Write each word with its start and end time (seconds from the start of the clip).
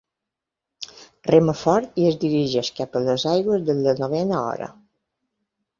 Rema 1.27 1.55
fort 1.59 2.01
i 2.03 2.07
es 2.13 2.17
dirigeix 2.25 2.73
cap 2.81 2.99
a 3.01 3.05
les 3.09 3.29
aigües 3.35 3.69
de 3.71 3.79
la 3.83 3.99
novena 4.05 4.45
hora. 4.53 4.77